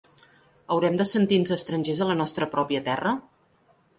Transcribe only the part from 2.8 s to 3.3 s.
terra?